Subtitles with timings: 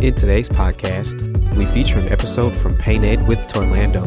[0.00, 1.20] In today's podcast,
[1.54, 4.06] we feature an episode from Paint Ed with Torlando.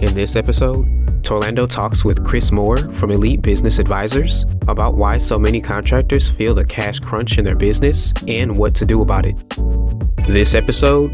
[0.00, 0.86] In this episode,
[1.22, 6.54] Torlando talks with Chris Moore from Elite Business Advisors about why so many contractors feel
[6.54, 9.34] the cash crunch in their business and what to do about it.
[10.28, 11.12] This episode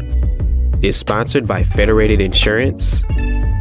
[0.83, 3.01] is sponsored by Federated Insurance,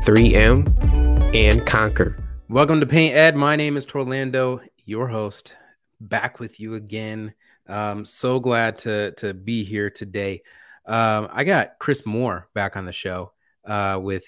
[0.04, 2.22] 3M, and Conquer.
[2.50, 3.34] Welcome to Paint Ed.
[3.34, 5.56] My name is Torlando, your host,
[6.00, 7.32] back with you again.
[7.66, 10.42] Um, so glad to to be here today.
[10.86, 13.32] Um, I got Chris Moore back on the show
[13.64, 14.24] uh, with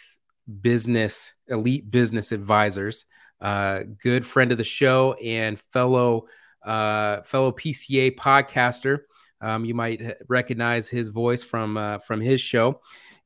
[0.61, 3.05] business elite business advisors,
[3.41, 6.27] uh, good friend of the show and fellow
[6.65, 9.01] uh, fellow PCA podcaster.
[9.41, 12.81] Um, you might recognize his voice from uh, from his show,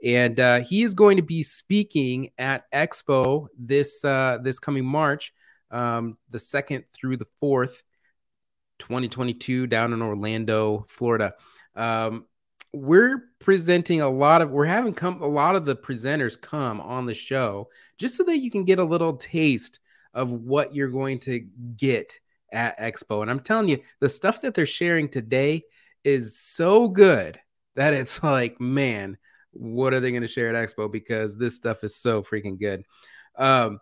[0.04, 5.32] and uh, he is going to be speaking at Expo this uh, this coming March,
[5.70, 7.84] um, the second through the fourth
[8.80, 11.34] 2022 down in Orlando, Florida.
[11.76, 12.26] Um,
[12.72, 17.06] we're presenting a lot of we're having come a lot of the presenters come on
[17.06, 19.80] the show just so that you can get a little taste
[20.14, 21.40] of what you're going to
[21.76, 22.18] get
[22.52, 23.22] at expo.
[23.22, 25.64] And i'm telling you the stuff that they're sharing today
[26.04, 27.40] is so good
[27.74, 29.18] that it's like man
[29.52, 30.90] what are they going to share at expo?
[30.90, 32.84] Because this stuff is so freaking good.
[33.36, 33.80] Um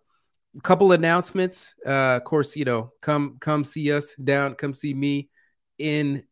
[0.62, 1.74] couple announcements.
[1.86, 5.28] Uh, of course, you know, come come see us down, come see me
[5.78, 6.24] in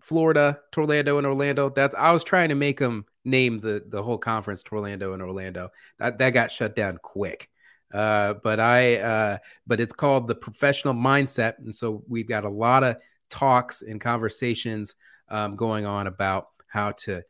[0.00, 1.70] Florida, Torlando, and Orlando.
[1.70, 5.70] That's I was trying to make them name the the whole conference Torlando and Orlando.
[5.98, 7.48] That that got shut down quick.
[7.92, 12.50] Uh, but I uh, but it's called the professional mindset, and so we've got a
[12.50, 12.96] lot of
[13.30, 14.94] talks and conversations
[15.28, 17.22] um, going on about how to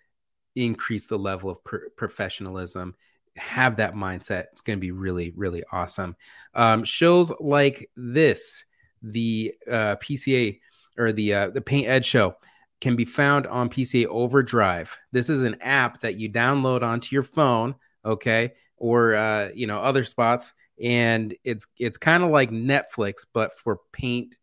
[0.57, 1.61] increase the level of
[1.97, 2.95] professionalism
[3.39, 4.47] have that mindset.
[4.53, 6.17] It's going to be really, really awesome.
[6.55, 8.65] Um, shows like this,
[9.03, 10.61] the uh, PCA
[10.99, 12.37] or the uh, the Paint Ed show,
[12.81, 14.99] can be found on PCA Overdrive.
[15.13, 19.79] This is an app that you download onto your phone, okay, or uh, you know
[19.79, 24.37] other spots, and it's it's kind of like Netflix, but for paint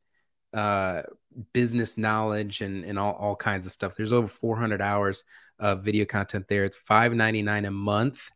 [0.53, 1.03] uh,
[1.53, 3.95] business knowledge and and all, all kinds of stuff.
[3.95, 5.23] There's over 400 hours
[5.59, 6.65] of video content there.
[6.65, 8.29] It's 5.99 a month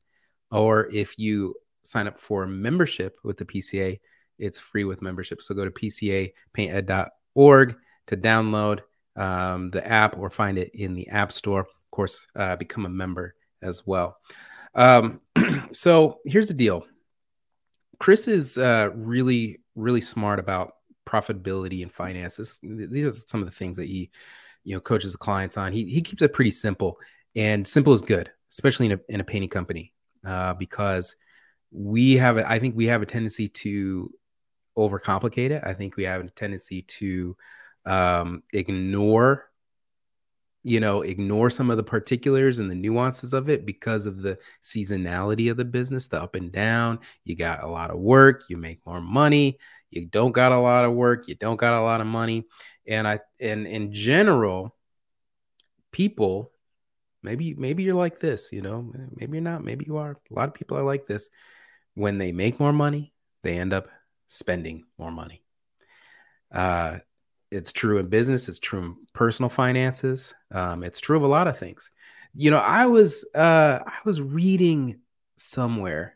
[0.52, 4.00] or if you sign up for membership with the PCA,
[4.38, 5.42] it's free with membership.
[5.42, 7.76] So go to pcapainted.org
[8.08, 8.80] to download
[9.16, 11.62] um, the app or find it in the App Store.
[11.62, 14.18] Of course, uh, become a member as well.
[14.76, 15.22] Um,
[15.74, 16.86] so here's the deal
[18.00, 20.74] Chris is uh, really, really smart about
[21.06, 22.60] profitability and finances.
[22.62, 24.12] These are some of the things that he,
[24.64, 25.74] you know, coaches the clients on.
[25.74, 26.98] He, he keeps it pretty simple,
[27.36, 29.94] and simple is good, especially in a, in a painting company
[30.26, 31.16] uh, because
[31.72, 34.14] we have, a, I think we have a tendency to
[34.78, 35.64] overcomplicate it.
[35.66, 37.36] I think we have a tendency to
[37.86, 39.50] um, ignore
[40.64, 44.38] you know ignore some of the particulars and the nuances of it because of the
[44.62, 47.00] seasonality of the business the up and down.
[47.24, 49.58] You got a lot of work you make more money.
[49.90, 52.46] You don't got a lot of work you don't got a lot of money.
[52.86, 54.76] And i and in general
[55.92, 56.52] people
[57.24, 60.12] maybe maybe you're like this you know maybe you're not maybe you are.
[60.12, 61.30] A lot of people are like this.
[61.96, 63.14] When they make more money
[63.44, 63.88] they end up
[64.28, 65.44] spending more money.
[66.54, 67.00] Uh,
[67.52, 71.48] it's true in business it's true in personal finances um, it's true of a lot
[71.48, 71.92] of things.
[72.34, 75.02] You know i was uh, i was reading
[75.36, 76.16] somewhere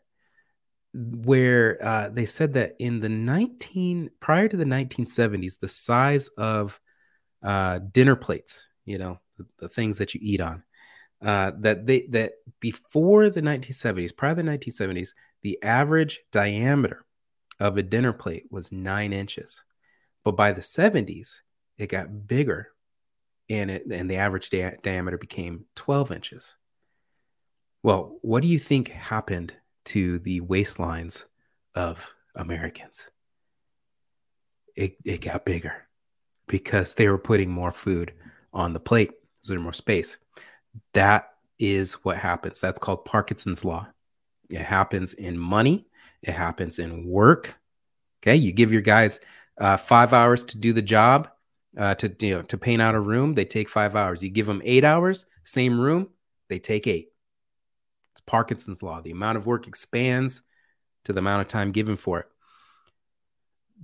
[0.93, 6.79] where uh, they said that in the 19 prior to the 1970s the size of
[7.41, 10.63] uh, dinner plates you know the, the things that you eat on
[11.23, 15.09] uh, that they that before the 1970s, prior to the 1970s,
[15.41, 17.05] the average diameter
[17.59, 19.63] of a dinner plate was nine inches,
[20.23, 21.41] but by the 70s,
[21.77, 22.69] it got bigger,
[23.49, 26.57] and it and the average di- diameter became 12 inches.
[27.83, 29.53] Well, what do you think happened
[29.85, 31.25] to the waistlines
[31.75, 33.09] of Americans?
[34.75, 35.87] It, it got bigger
[36.47, 38.13] because they were putting more food
[38.53, 39.11] on the plate.
[39.41, 40.17] So there's more space.
[40.93, 41.29] That
[41.59, 42.59] is what happens.
[42.59, 43.87] That's called Parkinson's law.
[44.49, 45.85] It happens in money,
[46.21, 47.55] it happens in work.
[48.21, 49.19] Okay, you give your guys
[49.57, 51.29] uh, five hours to do the job,
[51.77, 53.33] uh, to you know to paint out a room.
[53.33, 54.21] They take five hours.
[54.21, 56.09] You give them eight hours, same room,
[56.49, 57.09] they take eight.
[58.13, 59.01] It's Parkinson's law.
[59.01, 60.41] The amount of work expands
[61.05, 62.27] to the amount of time given for it.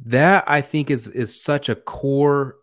[0.05, 2.57] That I think is is such a core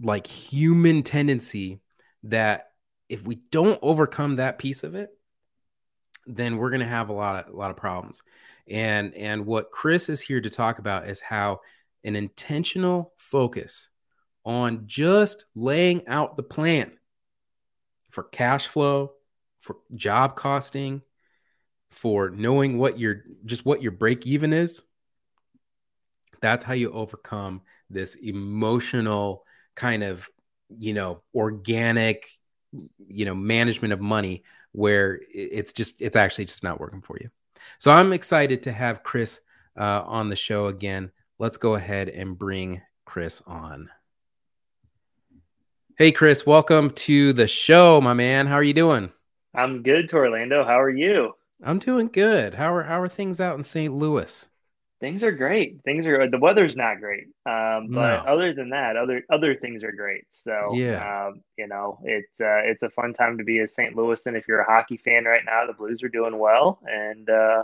[0.00, 1.80] like human tendency
[2.24, 2.67] that
[3.08, 5.10] if we don't overcome that piece of it,
[6.26, 8.22] then we're going to have a lot of a lot of problems.
[8.68, 11.60] And and what Chris is here to talk about is how
[12.04, 13.88] an intentional focus
[14.44, 16.92] on just laying out the plan
[18.10, 19.12] for cash flow,
[19.60, 21.02] for job costing,
[21.90, 24.82] for knowing what your just what your break even is.
[26.40, 29.44] That's how you overcome this emotional
[29.74, 30.28] kind of,
[30.68, 32.28] you know, organic,
[32.72, 34.42] you know, management of money
[34.72, 37.30] where it's just it's actually just not working for you.
[37.78, 39.40] So I'm excited to have Chris
[39.78, 41.10] uh, on the show again.
[41.38, 43.90] Let's go ahead and bring Chris on.
[45.96, 48.46] Hey, Chris, welcome to the show, my man.
[48.46, 49.10] How are you doing?
[49.54, 50.64] I'm good, Orlando.
[50.64, 51.34] How are you?
[51.62, 52.54] I'm doing good.
[52.54, 53.92] How are how are things out in St.
[53.92, 54.46] Louis?
[55.00, 55.80] Things are great.
[55.84, 58.24] Things are the weather's not great, um, but no.
[58.26, 60.24] other than that, other other things are great.
[60.30, 63.94] So yeah, um, you know, it's uh, it's a fun time to be a St.
[63.94, 64.36] Louisan.
[64.36, 67.62] If you're a hockey fan right now, the Blues are doing well, and uh,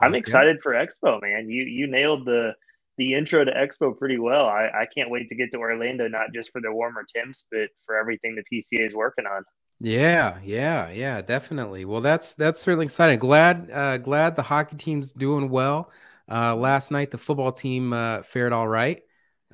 [0.00, 0.18] I'm okay.
[0.18, 1.48] excited for Expo, man.
[1.48, 2.52] You you nailed the
[2.98, 4.46] the intro to Expo pretty well.
[4.46, 7.68] I, I can't wait to get to Orlando, not just for the warmer temps, but
[7.84, 9.44] for everything the PCA is working on.
[9.80, 11.84] Yeah, yeah, yeah, definitely.
[11.84, 13.18] Well, that's that's certainly exciting.
[13.18, 15.90] Glad uh, glad the hockey team's doing well.
[16.30, 19.02] Uh, last night the football team uh, fared all right.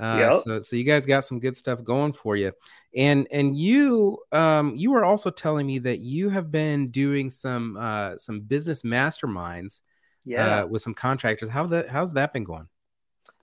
[0.00, 0.42] Uh, yep.
[0.44, 2.52] so so you guys got some good stuff going for you.
[2.96, 7.76] And and you um you were also telling me that you have been doing some
[7.76, 9.82] uh some business masterminds
[10.24, 10.60] yeah.
[10.60, 11.48] Uh, with some contractors.
[11.48, 12.68] How that how's that been going?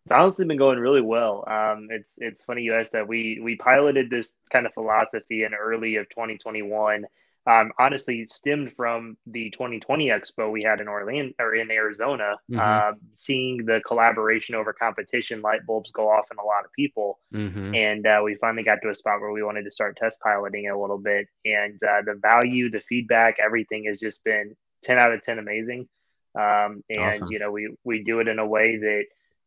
[0.05, 1.43] It's honestly been going really well.
[1.47, 3.07] Um, it's it's funny you asked that.
[3.07, 7.05] We we piloted this kind of philosophy in early of 2021.
[7.50, 12.36] Um, honestly, stemmed from the 2020 Expo we had in Orlando or in Arizona.
[12.51, 12.60] Mm-hmm.
[12.60, 17.19] Uh, seeing the collaboration over competition light bulbs go off in a lot of people,
[17.34, 17.74] mm-hmm.
[17.74, 20.69] and uh, we finally got to a spot where we wanted to start test piloting
[20.69, 21.28] a little bit.
[21.44, 25.88] And uh, the value, the feedback, everything has just been 10 out of 10 amazing.
[26.36, 27.31] Um, and awesome.
[27.31, 29.06] you know, we we do it in a way that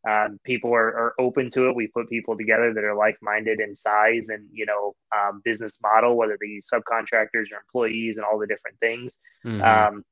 [0.09, 1.77] um, people are, are open to it.
[1.77, 6.17] We put people together that are like-minded in size and you know um, business model,
[6.17, 9.19] whether they use subcontractors or employees and all the different things.
[9.45, 9.63] Mm-hmm.
[9.63, 10.05] Um,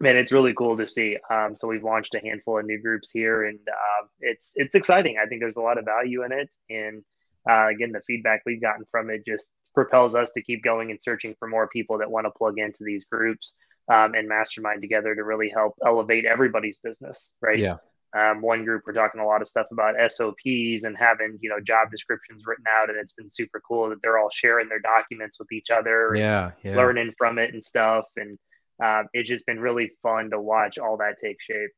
[0.00, 1.16] man, it's really cool to see.
[1.30, 5.16] Um, so we've launched a handful of new groups here, and uh, it's it's exciting.
[5.22, 7.02] I think there's a lot of value in it, and
[7.48, 11.02] uh, again, the feedback we've gotten from it just propels us to keep going and
[11.02, 13.54] searching for more people that want to plug into these groups
[13.92, 17.32] um, and mastermind together to really help elevate everybody's business.
[17.40, 17.58] Right?
[17.58, 17.76] Yeah.
[18.14, 21.58] Um, one group we're talking a lot of stuff about SOPs and having you know
[21.58, 25.38] job descriptions written out, and it's been super cool that they're all sharing their documents
[25.38, 26.76] with each other, yeah, yeah.
[26.76, 28.38] learning from it and stuff, and
[28.82, 31.70] uh, it's just been really fun to watch all that take shape.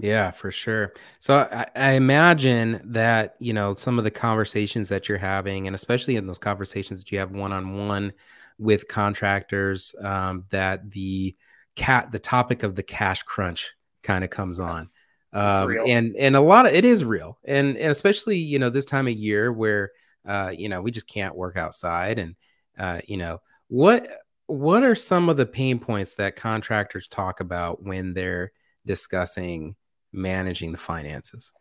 [0.00, 0.94] Yeah, for sure.
[1.20, 5.76] So I, I, imagine that you know some of the conversations that you're having, and
[5.76, 8.12] especially in those conversations that you have one on one
[8.58, 11.36] with contractors, um, that the
[11.76, 14.88] cat the topic of the cash crunch kind of comes on
[15.34, 18.84] um, and and a lot of it is real, and and especially you know this
[18.84, 19.90] time of year where
[20.26, 22.36] uh, you know we just can't work outside, and
[22.78, 24.08] uh, you know what
[24.46, 28.52] what are some of the pain points that contractors talk about when they're
[28.86, 29.74] discussing
[30.12, 31.52] managing the finances?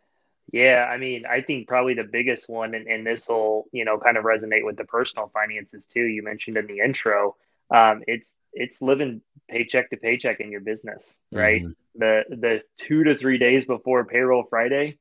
[0.51, 3.97] Yeah, I mean, I think probably the biggest one, and, and this will, you know,
[3.97, 6.03] kind of resonate with the personal finances too.
[6.03, 7.35] You mentioned in the intro,
[7.73, 11.63] um, it's it's living paycheck to paycheck in your business, right?
[11.63, 11.71] Mm-hmm.
[11.95, 14.97] The the two to three days before payroll Friday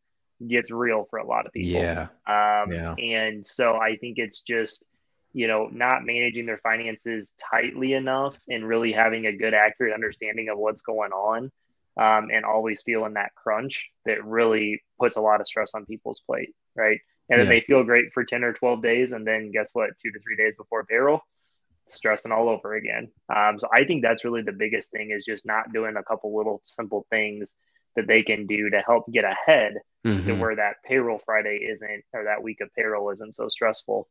[0.47, 1.81] gets real for a lot of people.
[1.81, 2.09] Yeah.
[2.27, 2.95] Um, yeah.
[2.95, 4.85] And so I think it's just
[5.33, 10.49] you know not managing their finances tightly enough and really having a good accurate understanding
[10.49, 11.51] of what's going on
[11.97, 16.21] um, and always feeling that crunch that really puts a lot of stress on people's
[16.27, 16.99] plate right
[17.31, 17.53] and then yeah.
[17.53, 20.37] they feel great for 10 or 12 days and then guess what two to three
[20.37, 21.21] days before payroll
[21.89, 23.11] stressing all over again.
[23.35, 26.37] Um, so I think that's really the biggest thing is just not doing a couple
[26.37, 27.55] little simple things
[27.97, 29.75] that they can do to help get ahead
[30.07, 30.27] mm-hmm.
[30.27, 34.09] to where that payroll Friday isn't or that week of payroll isn't so stressful.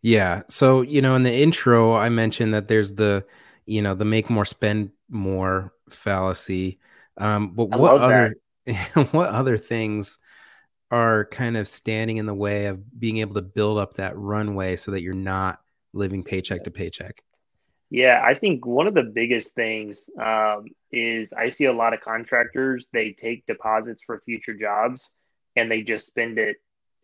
[0.00, 0.42] Yeah.
[0.48, 3.24] So, you know, in the intro, I mentioned that there's the,
[3.66, 6.78] you know, the make more, spend more fallacy.
[7.16, 8.36] Um, but what other,
[9.10, 10.18] what other things
[10.90, 14.76] are kind of standing in the way of being able to build up that runway
[14.76, 15.60] so that you're not
[15.92, 17.22] living paycheck to paycheck?
[17.90, 22.02] Yeah, I think one of the biggest things um, is I see a lot of
[22.02, 25.08] contractors, they take deposits for future jobs
[25.56, 26.56] and they just spend it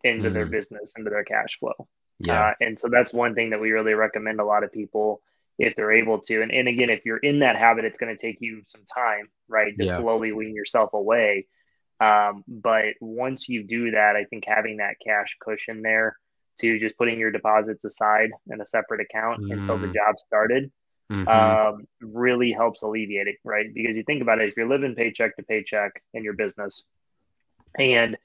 [0.03, 0.33] into mm.
[0.33, 1.87] their business, into their cash flow.
[2.19, 2.49] Yeah.
[2.49, 5.21] Uh, and so that's one thing that we really recommend a lot of people
[5.57, 6.41] if they're able to.
[6.41, 9.29] And, and again, if you're in that habit, it's going to take you some time,
[9.47, 9.97] right, to yeah.
[9.97, 11.47] slowly wean yourself away.
[11.99, 16.17] Um, but once you do that, I think having that cash cushion there
[16.59, 19.53] to just putting your deposits aside in a separate account mm.
[19.53, 19.93] until the mm.
[19.93, 20.71] job started
[21.11, 21.27] mm-hmm.
[21.27, 23.73] um, really helps alleviate it, right?
[23.73, 26.83] Because you think about it, if you're living paycheck to paycheck in your business
[27.77, 28.17] and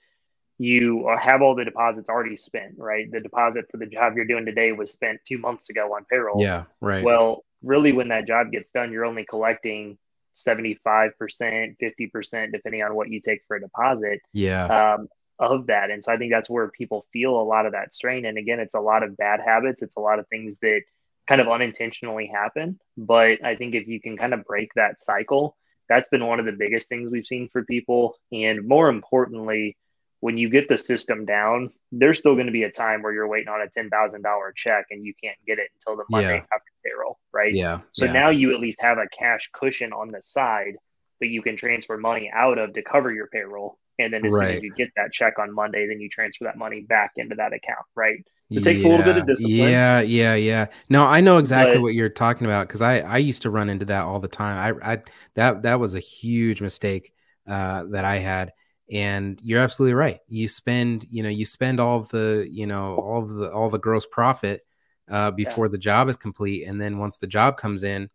[0.59, 3.11] you have all the deposits already spent, right?
[3.11, 6.43] The deposit for the job you're doing today was spent two months ago on payroll.
[6.43, 7.03] Yeah, right.
[7.03, 9.97] Well, really, when that job gets done, you're only collecting
[10.37, 14.21] 75%, 50%, depending on what you take for a deposit.
[14.35, 14.97] Yeah.
[14.97, 15.09] Um,
[15.41, 15.91] of that.
[15.91, 18.27] And so I think that's where people feel a lot of that strain.
[18.27, 19.83] And again, it's a lot of bad habits.
[19.83, 20.83] It's a lot of things that
[21.27, 22.79] kind of unintentionally happen.
[22.97, 25.57] But I think if you can kind of break that cycle,
[25.89, 28.17] that's been one of the biggest things we've seen for people.
[28.31, 29.77] And more importantly,
[30.21, 33.27] when you get the system down, there's still going to be a time where you're
[33.27, 36.37] waiting on a ten thousand dollar check and you can't get it until the Monday
[36.37, 36.55] yeah.
[36.55, 37.55] after payroll, right?
[37.55, 37.81] Yeah.
[37.93, 38.13] So yeah.
[38.13, 40.75] now you at least have a cash cushion on the side
[41.21, 43.79] that you can transfer money out of to cover your payroll.
[44.01, 44.47] And then as right.
[44.47, 47.35] soon as you get that check on Monday, then you transfer that money back into
[47.37, 48.25] that account, right?
[48.53, 49.57] So it takes yeah, a little bit of discipline.
[49.57, 50.67] Yeah, yeah, yeah.
[50.89, 53.69] No, I know exactly but, what you're talking about because I I used to run
[53.69, 54.77] into that all the time.
[54.83, 55.03] I I
[55.35, 57.13] that that was a huge mistake
[57.49, 58.53] uh, that I had.
[58.93, 60.19] And you're absolutely right.
[60.27, 63.71] You spend, you know, you spend all of the, you know, all of the all
[63.71, 64.67] the gross profit
[65.09, 65.71] uh, before yeah.
[65.71, 68.11] the job is complete, and then once the job comes in,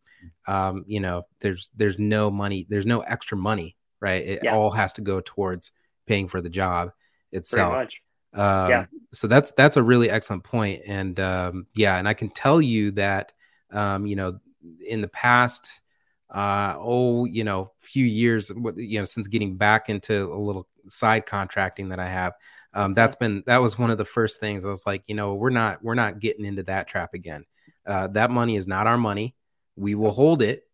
[0.47, 4.23] um, you know, there's there's no money, there's no extra money, right?
[4.23, 4.55] It yeah.
[4.55, 5.71] all has to go towards
[6.05, 6.91] paying for the job
[7.31, 7.89] itself.
[8.33, 8.85] Um, yeah.
[9.13, 12.91] So that's that's a really excellent point, and um, yeah, and I can tell you
[12.91, 13.33] that
[13.71, 14.39] um, you know
[14.85, 15.81] in the past,
[16.29, 21.25] uh, oh, you know, few years, you know, since getting back into a little side
[21.25, 22.33] contracting that I have,
[22.73, 25.33] um, that's been that was one of the first things I was like, you know,
[25.33, 27.45] we're not we're not getting into that trap again.
[27.87, 29.33] Uh, that money is not our money.
[29.75, 30.64] We will hold it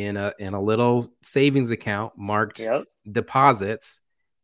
[0.00, 2.84] in a in a little savings account marked yep.
[3.10, 4.00] deposits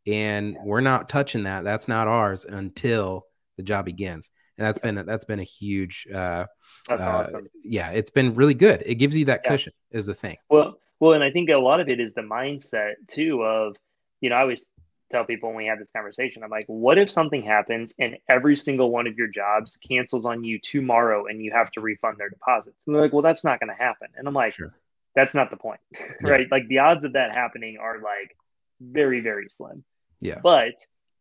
[0.06, 1.64] and we're not touching that.
[1.64, 4.30] That's not ours until the job begins.
[4.58, 6.06] And that's been that's been a huge.
[6.12, 6.46] Uh,
[6.88, 7.48] uh, awesome.
[7.64, 8.82] Yeah, it's been really good.
[8.86, 9.50] It gives you that yeah.
[9.50, 9.72] cushion.
[9.90, 10.36] Is the thing.
[10.48, 13.42] Well, well, and I think a lot of it is the mindset too.
[13.42, 13.76] Of
[14.20, 14.66] you know, I always
[15.10, 18.56] tell people when we have this conversation, I'm like, what if something happens and every
[18.56, 22.30] single one of your jobs cancels on you tomorrow and you have to refund their
[22.30, 22.84] deposits?
[22.86, 24.08] And they're like, well, that's not going to happen.
[24.16, 24.74] And I'm like, sure.
[25.14, 25.80] That's not the point,
[26.22, 26.50] right?
[26.50, 28.36] Like the odds of that happening are like
[28.80, 29.84] very, very slim.
[30.20, 30.40] Yeah.
[30.42, 30.74] But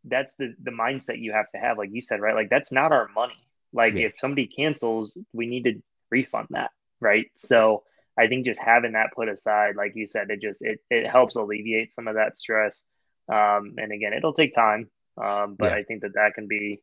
[0.05, 2.35] that's the the mindset you have to have, like you said, right?
[2.35, 3.37] Like that's not our money.
[3.71, 4.07] Like yeah.
[4.07, 5.81] if somebody cancels, we need to
[6.11, 7.27] refund that, right?
[7.35, 7.83] So
[8.17, 11.35] I think just having that put aside, like you said, it just it it helps
[11.35, 12.83] alleviate some of that stress.
[13.31, 14.89] Um, and again, it'll take time,
[15.21, 15.77] um, but yeah.
[15.77, 16.81] I think that that can be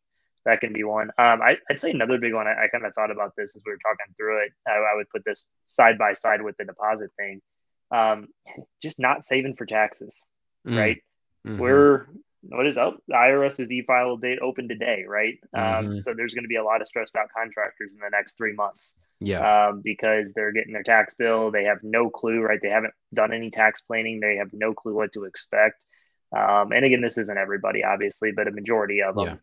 [0.50, 1.10] that can be one.
[1.16, 2.46] Um, I, would say another big one.
[2.46, 4.52] I, I kind of thought about this as we were talking through it.
[4.66, 7.40] I, I would put this side by side with the deposit thing.
[7.92, 8.28] Um,
[8.82, 10.24] just not saving for taxes,
[10.66, 10.76] mm.
[10.76, 10.98] right?
[11.46, 11.58] Mm-hmm.
[11.58, 12.06] We're
[12.42, 12.96] what is up?
[13.06, 15.38] The IRS's e-file date open today, right?
[15.54, 15.88] Um, mm-hmm.
[15.90, 18.36] Um, so there's going to be a lot of stressed out contractors in the next
[18.36, 18.94] three months.
[19.20, 19.68] Yeah.
[19.68, 22.58] Um, because they're getting their tax bill, they have no clue, right?
[22.62, 25.76] They haven't done any tax planning, they have no clue what to expect.
[26.34, 29.40] Um, and again, this isn't everybody, obviously, but a majority of them.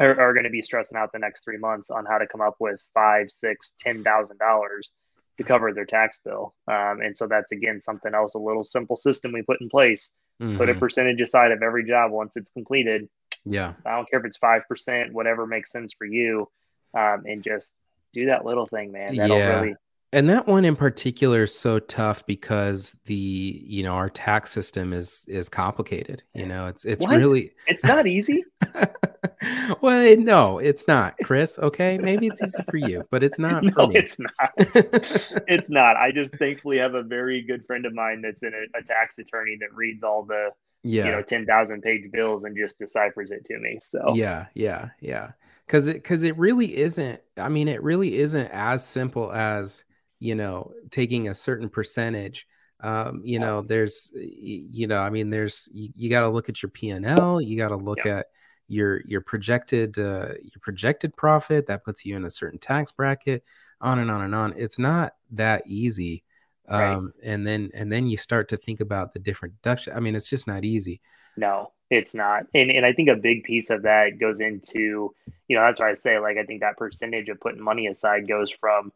[0.00, 2.40] Are, are going to be stressing out the next three months on how to come
[2.40, 4.90] up with five, six, ten thousand dollars
[5.38, 6.54] to cover their tax bill.
[6.66, 10.10] Um, and so that's again something else, a little simple system we put in place
[10.40, 10.56] Mm-hmm.
[10.56, 10.80] Put a mm-hmm.
[10.80, 13.08] percentage aside of every job once it's completed.
[13.44, 13.74] Yeah.
[13.84, 16.48] I don't care if it's 5%, whatever makes sense for you.
[16.94, 17.72] Um, and just
[18.12, 19.16] do that little thing, man.
[19.16, 19.60] That'll yeah.
[19.60, 19.74] really
[20.12, 24.92] and that one in particular is so tough because the you know our tax system
[24.92, 27.16] is is complicated you know it's it's what?
[27.16, 28.42] really it's not easy
[29.80, 31.98] well no it's not chris okay?
[31.98, 34.52] Maybe it's easy for you but it's not no, it's not.
[35.48, 35.96] It's not.
[35.96, 39.18] I just thankfully have a very good friend of mine that's in a, a tax
[39.18, 40.50] attorney that reads all the
[40.82, 44.14] yeah you know 10,000 page bills and just deciphers it to me so.
[44.14, 45.32] Yeah yeah yeah.
[45.66, 49.84] Because it because it really isn't i mean it really isn't as simple as
[50.18, 52.46] you know taking a certain percentage.
[52.82, 56.62] Um, you know there's you know i mean there's you, you got to look at
[56.62, 58.28] your p&l you got to look at
[58.70, 63.44] your your projected uh, your projected profit that puts you in a certain tax bracket
[63.80, 66.22] on and on and on it's not that easy
[66.68, 67.24] um, right.
[67.24, 70.28] and then and then you start to think about the different deduction i mean it's
[70.28, 71.00] just not easy
[71.36, 75.12] no it's not and, and i think a big piece of that goes into
[75.48, 78.28] you know that's why i say like i think that percentage of putting money aside
[78.28, 78.92] goes from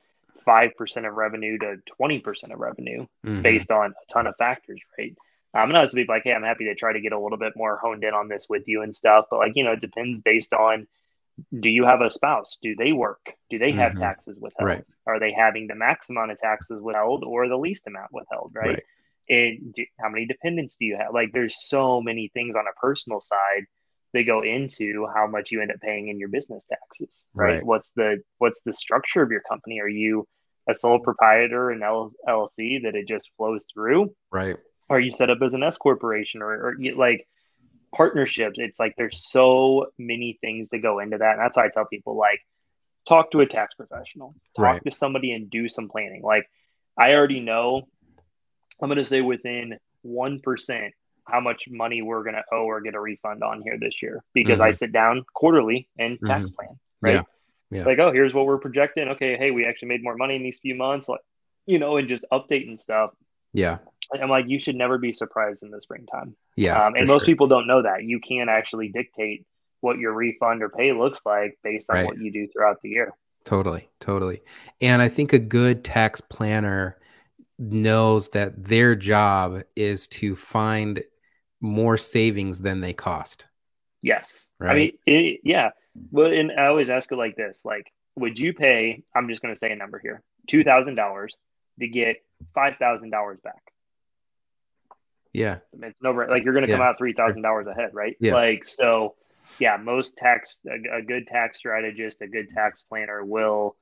[0.46, 3.42] 5% of revenue to 20% of revenue mm-hmm.
[3.42, 5.16] based on a ton of factors, right?
[5.54, 7.52] I'm not to be like, hey, I'm happy to try to get a little bit
[7.56, 10.20] more honed in on this with you and stuff, but like, you know, it depends
[10.20, 10.86] based on
[11.58, 12.58] do you have a spouse?
[12.62, 13.32] Do they work?
[13.50, 14.02] Do they have mm-hmm.
[14.02, 14.68] taxes withheld?
[14.68, 14.84] Right.
[15.06, 18.52] Are they having the max amount of taxes withheld or the least amount withheld?
[18.54, 18.66] Right.
[18.66, 18.82] right.
[19.28, 21.12] And do, how many dependents do you have?
[21.12, 23.64] Like, there's so many things on a personal side
[24.12, 27.26] that go into how much you end up paying in your business taxes.
[27.34, 27.54] Right.
[27.54, 27.66] right.
[27.66, 29.80] What's the what's the structure of your company?
[29.80, 30.26] Are you
[30.68, 34.14] a sole proprietor in LLC that it just flows through?
[34.30, 34.56] Right.
[34.90, 37.26] Are you set up as an S corporation or, or like
[37.94, 38.56] partnerships?
[38.58, 41.32] It's like there's so many things that go into that.
[41.32, 42.40] And that's why I tell people like
[43.08, 44.84] talk to a tax professional, talk right.
[44.84, 46.22] to somebody and do some planning.
[46.22, 46.48] Like
[46.98, 47.88] I already know
[48.80, 50.90] I'm going to say within 1%
[51.26, 54.22] how much money we're going to owe or get a refund on here this year
[54.34, 54.68] because mm-hmm.
[54.68, 56.54] I sit down quarterly and tax mm-hmm.
[56.54, 57.14] plan, right?
[57.14, 57.22] Yeah.
[57.70, 57.84] Yeah.
[57.84, 59.08] Like, oh, here's what we're projecting.
[59.08, 61.20] Okay, hey, we actually made more money in these few months, like,
[61.66, 63.10] you know, and just updating stuff.
[63.52, 63.78] Yeah.
[64.12, 66.36] I'm like, you should never be surprised in the springtime.
[66.56, 66.86] Yeah.
[66.86, 67.26] Um, and most sure.
[67.26, 68.04] people don't know that.
[68.04, 69.46] You can actually dictate
[69.80, 72.06] what your refund or pay looks like based on right.
[72.06, 73.12] what you do throughout the year.
[73.44, 73.88] Totally.
[74.00, 74.42] Totally.
[74.80, 76.98] And I think a good tax planner
[77.58, 81.02] knows that their job is to find
[81.60, 83.46] more savings than they cost.
[84.02, 84.46] Yes.
[84.58, 84.70] Right.
[84.70, 85.70] I mean, it, yeah.
[86.10, 89.02] Well, and I always ask it like this: like, would you pay?
[89.14, 91.36] I'm just going to say a number here: two thousand dollars
[91.80, 92.16] to get
[92.54, 93.10] five thousand
[95.34, 95.62] dollars back.
[95.72, 96.88] Yeah, it's no like you're going to come yeah.
[96.88, 98.16] out three thousand dollars ahead, right?
[98.20, 98.34] Yeah.
[98.34, 99.14] Like so,
[99.58, 99.76] yeah.
[99.76, 103.76] Most tax a, a good tax strategist, a good tax planner will,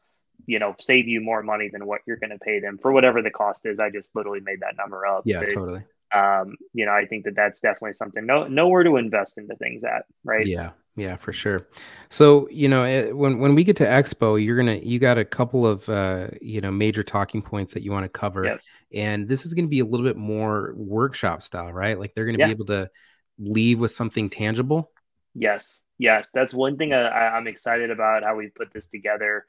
[0.46, 3.22] you know, save you more money than what you're going to pay them for whatever
[3.22, 3.80] the cost is.
[3.80, 5.22] I just literally made that number up.
[5.24, 5.84] Yeah, but, totally.
[6.14, 8.26] Um, you know, I think that that's definitely something.
[8.26, 10.46] No, nowhere to invest into things at, right?
[10.46, 11.68] Yeah, yeah, for sure.
[12.10, 15.24] So you know, it, when when we get to Expo, you're gonna you got a
[15.24, 18.60] couple of uh, you know major talking points that you want to cover, yep.
[18.92, 21.98] and this is going to be a little bit more workshop style, right?
[21.98, 22.46] Like they're going to yeah.
[22.46, 22.90] be able to
[23.38, 24.90] leave with something tangible.
[25.34, 29.46] Yes, yes, that's one thing I, I'm excited about how we put this together.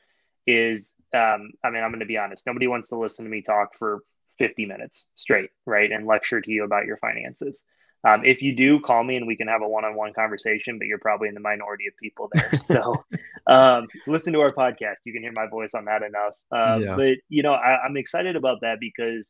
[0.47, 2.45] Is um, I mean, I'm going to be honest.
[2.45, 4.01] Nobody wants to listen to me talk for
[4.39, 7.63] 50 minutes straight, right, and lecture to you about your finances.
[8.05, 10.77] Um, if you do, call me and we can have a one-on-one conversation.
[10.77, 13.05] But you're probably in the minority of people there, so
[13.47, 14.95] um, listen to our podcast.
[15.05, 16.33] You can hear my voice on that enough.
[16.51, 16.95] Um, yeah.
[16.95, 19.29] But you know, I, am excited about that because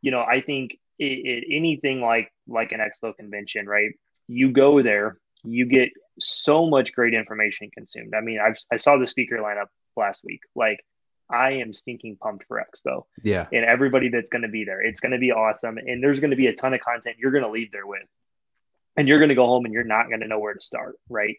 [0.00, 3.92] you know I think it, it, anything like like an expo convention, right?
[4.28, 8.14] You go there, you get so much great information consumed.
[8.16, 10.40] I mean, I've, I saw the speaker lineup last week.
[10.54, 10.80] Like
[11.30, 13.04] I am stinking pumped for Expo.
[13.22, 13.46] Yeah.
[13.52, 14.80] And everybody that's going to be there.
[14.82, 15.78] It's going to be awesome.
[15.78, 18.06] And there's going to be a ton of content you're going to leave there with.
[18.96, 20.96] And you're going to go home and you're not going to know where to start.
[21.08, 21.36] Right.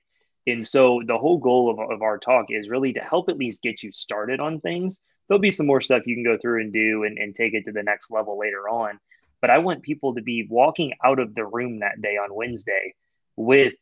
[0.48, 3.62] And so the whole goal of, of our talk is really to help at least
[3.62, 5.02] get you started on things.
[5.28, 7.66] There'll be some more stuff you can go through and do and, and take it
[7.66, 9.00] to the next level later on.
[9.42, 12.94] But I want people to be walking out of the room that day on Wednesday
[13.36, 13.74] with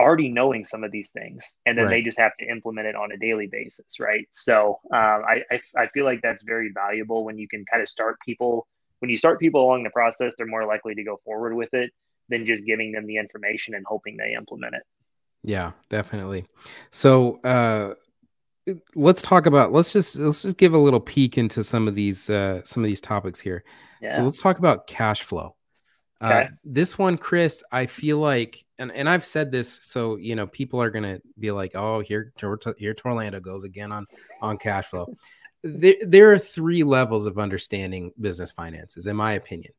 [0.00, 1.90] already knowing some of these things and then right.
[1.90, 5.60] they just have to implement it on a daily basis right so um, I, I,
[5.76, 8.66] I feel like that's very valuable when you can kind of start people
[9.00, 11.90] when you start people along the process they're more likely to go forward with it
[12.28, 14.82] than just giving them the information and hoping they implement it
[15.42, 16.46] yeah definitely
[16.90, 17.94] so uh
[18.94, 22.30] let's talk about let's just let's just give a little peek into some of these
[22.30, 23.64] uh some of these topics here
[24.00, 24.16] yeah.
[24.16, 25.54] so let's talk about cash flow
[26.20, 26.42] uh, okay.
[26.42, 30.46] Uh, this one, Chris, I feel like, and, and I've said this, so you know,
[30.46, 32.32] people are gonna be like, "Oh, here,
[32.78, 34.06] here, Orlando goes again on
[34.40, 35.14] on cash flow."
[35.62, 39.72] there, there are three levels of understanding business finances, in my opinion.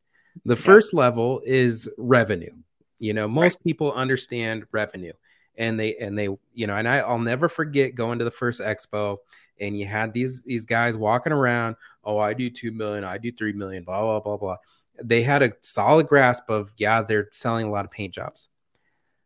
[0.46, 0.62] The yeah.
[0.62, 2.54] first level is revenue.
[3.00, 3.64] You know, most right.
[3.64, 5.14] people understand revenue,
[5.58, 8.62] and they and they, you know, and I, I'll never forget going to the first
[8.62, 9.18] expo,
[9.60, 11.76] and you had these these guys walking around.
[12.04, 14.58] Oh, I do two million, I do three million, blah blah blah blah
[15.04, 18.50] they had a solid grasp of yeah they're selling a lot of paint jobs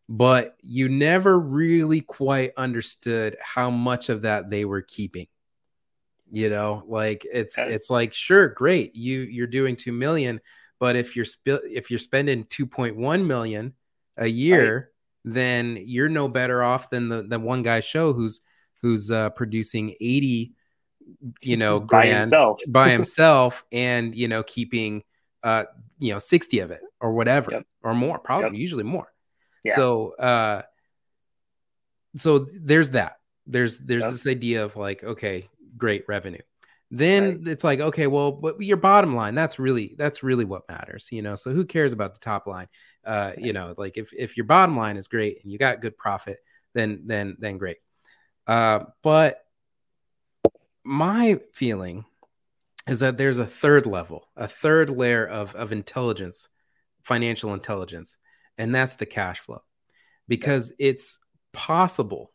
[0.07, 5.27] but you never really quite understood how much of that they were keeping
[6.31, 7.69] you know like it's yes.
[7.69, 10.39] it's like sure great you you're doing 2 million
[10.79, 13.73] but if you're sp- if you're spending 2.1 million
[14.17, 15.33] a year right.
[15.33, 18.41] then you're no better off than the the one guy show who's
[18.81, 20.53] who's uh, producing 80
[21.41, 25.03] you know by himself by himself and you know keeping
[25.45, 25.65] uh,
[25.99, 27.67] you know, 60 of it or whatever yep.
[27.83, 28.61] or more, probably yep.
[28.61, 29.13] usually more.
[29.65, 29.75] Yeah.
[29.75, 30.61] So, uh,
[32.15, 33.17] so there's that.
[33.47, 34.11] There's there's yep.
[34.11, 36.41] this idea of like, okay, great revenue.
[36.91, 37.47] Then right.
[37.47, 41.21] it's like, okay, well, but your bottom line, that's really that's really what matters, you
[41.21, 41.35] know.
[41.35, 42.67] So who cares about the top line?
[43.05, 43.37] Uh, right.
[43.39, 46.37] you know, like if if your bottom line is great and you got good profit,
[46.73, 47.77] then then then great.
[48.47, 49.43] Uh, but
[50.83, 52.05] my feeling
[52.87, 56.49] is that there's a third level, a third layer of, of intelligence,
[57.01, 58.17] financial intelligence,
[58.57, 59.61] and that's the cash flow.
[60.27, 61.19] Because it's
[61.53, 62.31] possible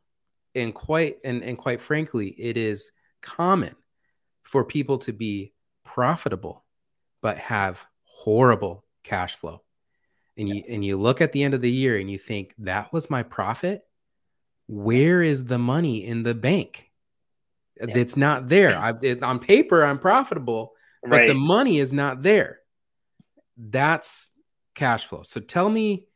[0.54, 3.74] and quite and, and quite frankly, it is common
[4.42, 5.52] for people to be
[5.84, 6.64] profitable
[7.22, 9.62] but have horrible cash flow.
[10.36, 12.92] And you and you look at the end of the year and you think that
[12.92, 13.82] was my profit.
[14.66, 16.90] Where is the money in the bank?
[17.76, 17.98] Yeah.
[17.98, 18.76] It's not there.
[18.78, 21.28] I, it, on paper, I'm profitable, but right.
[21.28, 22.60] the money is not there.
[23.56, 24.28] That's
[24.74, 25.22] cash flow.
[25.24, 26.06] So tell me,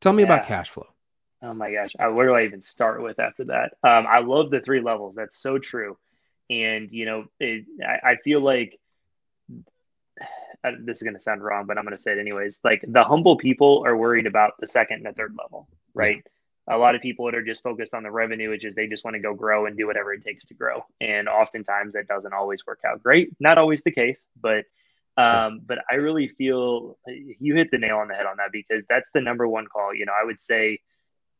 [0.00, 0.28] tell me yeah.
[0.28, 0.86] about cash flow.
[1.40, 3.74] Oh my gosh, uh, where do I even start with after that?
[3.84, 5.14] Um, I love the three levels.
[5.14, 5.96] That's so true.
[6.50, 8.78] And you know, it, I, I, feel like
[10.20, 12.60] uh, this is going to sound wrong, but I'm going to say it anyways.
[12.64, 16.16] Like the humble people are worried about the second and the third level, right?
[16.16, 16.76] Yeah.
[16.76, 19.04] A lot of people that are just focused on the revenue, which is they just
[19.04, 20.84] want to go grow and do whatever it takes to grow.
[21.00, 23.30] And oftentimes that doesn't always work out great.
[23.40, 24.66] Not always the case, but
[25.18, 28.86] um, but I really feel you hit the nail on the head on that because
[28.88, 29.92] that's the number one call.
[29.92, 30.78] You know, I would say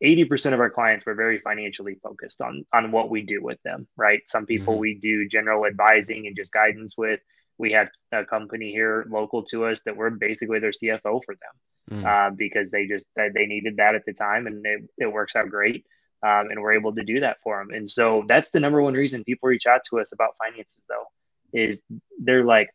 [0.03, 3.87] 80% of our clients were very financially focused on on what we do with them,
[3.97, 4.21] right?
[4.27, 4.81] Some people mm-hmm.
[4.81, 7.21] we do general advising and just guidance with.
[7.57, 12.01] We have a company here local to us that we're basically their CFO for them
[12.01, 12.07] mm-hmm.
[12.07, 15.51] uh, because they just they needed that at the time and it, it works out
[15.51, 15.85] great.
[16.21, 17.71] Um, and we're able to do that for them.
[17.73, 21.05] And so that's the number one reason people reach out to us about finances, though,
[21.53, 21.81] is
[22.19, 22.71] they're like,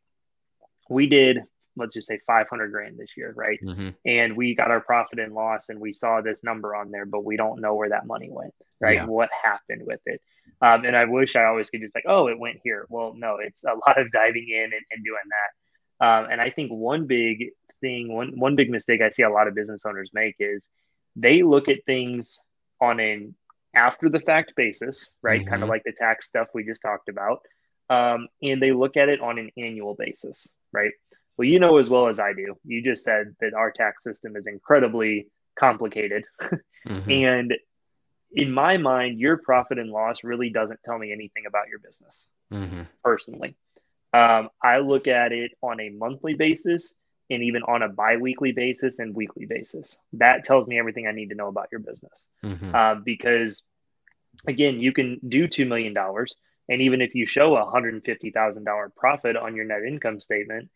[0.93, 1.39] we did
[1.75, 3.59] let's just say 500 grand this year right?
[3.63, 3.89] Mm-hmm.
[4.05, 7.25] and we got our profit and loss and we saw this number on there but
[7.25, 8.95] we don't know where that money went right?
[8.95, 9.05] Yeah.
[9.05, 10.21] what happened with it?
[10.61, 12.85] Um, and i wish i always could just like oh it went here.
[12.89, 16.05] Well no it's a lot of diving in and, and doing that.
[16.05, 17.49] Um, and i think one big
[17.81, 20.69] thing one one big mistake i see a lot of business owners make is
[21.15, 22.39] they look at things
[22.81, 23.35] on an
[23.75, 25.41] after the fact basis right?
[25.41, 25.49] Mm-hmm.
[25.49, 27.39] kind of like the tax stuff we just talked about
[27.89, 30.91] um, and they look at it on an annual basis right?
[31.37, 32.55] Well, you know as well as I do.
[32.63, 36.23] You just said that our tax system is incredibly complicated.
[36.87, 37.09] mm-hmm.
[37.09, 37.53] And
[38.35, 42.27] in my mind, your profit and loss really doesn't tell me anything about your business
[42.51, 42.81] mm-hmm.
[43.03, 43.55] personally.
[44.11, 46.93] Um, I look at it on a monthly basis
[47.29, 49.97] and even on a bi-weekly basis and weekly basis.
[50.13, 52.27] That tells me everything I need to know about your business.
[52.43, 52.75] Mm-hmm.
[52.75, 53.63] Uh, because
[54.47, 55.95] again, you can do $2 million
[56.69, 60.69] and even if you show a $150,000 profit on your net income statement,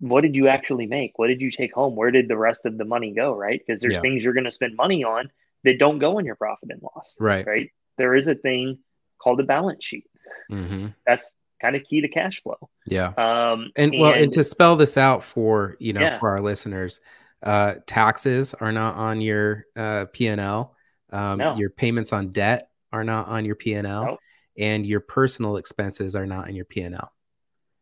[0.00, 1.12] what did you actually make?
[1.16, 1.96] What did you take home?
[1.96, 3.34] Where did the rest of the money go?
[3.34, 3.60] Right.
[3.64, 4.00] Because there's yeah.
[4.00, 5.30] things you're going to spend money on
[5.64, 7.16] that don't go in your profit and loss.
[7.20, 7.46] Right.
[7.46, 7.70] Right.
[7.98, 8.78] There is a thing
[9.18, 10.06] called a balance sheet.
[10.50, 10.88] Mm-hmm.
[11.06, 12.68] That's kind of key to cash flow.
[12.86, 13.08] Yeah.
[13.08, 16.18] Um, and, and well, and to spell this out for, you know, yeah.
[16.18, 17.00] for our listeners,
[17.42, 20.74] uh, taxes are not on your uh, P&L.
[21.10, 21.56] Um, no.
[21.56, 23.82] Your payments on debt are not on your P&L.
[23.82, 24.20] Nope
[24.56, 27.12] and your personal expenses are not in your P&L.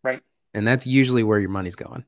[0.03, 0.21] Right.
[0.55, 2.05] And that's usually where your money's going.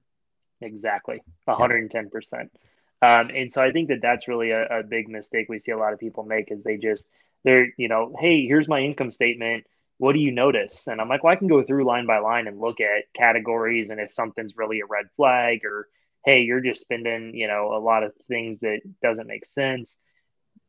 [0.60, 1.22] Exactly.
[1.48, 2.10] 110%.
[2.32, 3.20] Yeah.
[3.20, 5.78] Um, and so I think that that's really a, a big mistake we see a
[5.78, 7.08] lot of people make is they just,
[7.44, 9.64] they're, you know, hey, here's my income statement.
[9.98, 10.86] What do you notice?
[10.86, 13.90] And I'm like, well, I can go through line by line and look at categories
[13.90, 15.88] and if something's really a red flag or,
[16.24, 19.98] hey, you're just spending, you know, a lot of things that doesn't make sense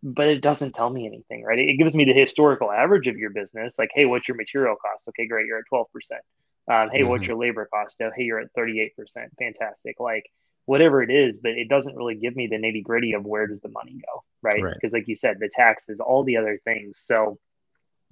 [0.05, 1.57] but it doesn't tell me anything, right?
[1.57, 3.79] It gives me the historical average of your business.
[3.79, 5.07] Like, hey, what's your material cost?
[5.09, 5.85] Okay, great, you're at 12%.
[6.67, 7.09] Um, hey, mm-hmm.
[7.09, 7.95] what's your labor cost?
[8.03, 8.91] Oh, hey, you're at 38%.
[9.39, 9.99] Fantastic.
[9.99, 10.25] Like,
[10.65, 13.61] whatever it is, but it doesn't really give me the nitty gritty of where does
[13.61, 14.61] the money go, right?
[14.61, 14.99] Because, right.
[14.99, 17.01] like you said, the taxes, all the other things.
[17.03, 17.39] So,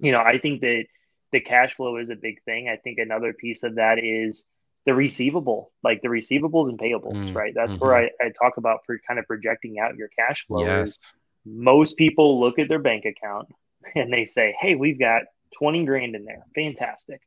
[0.00, 0.86] you know, I think that
[1.30, 2.68] the cash flow is a big thing.
[2.68, 4.44] I think another piece of that is
[4.84, 7.36] the receivable, like the receivables and payables, mm-hmm.
[7.36, 7.52] right?
[7.54, 8.24] That's where mm-hmm.
[8.24, 10.64] I, I, talk about for kind of projecting out your cash flow.
[10.64, 10.98] Yes.
[11.44, 13.48] Most people look at their bank account
[13.94, 15.22] and they say, Hey, we've got
[15.58, 16.44] 20 grand in there.
[16.54, 17.20] Fantastic.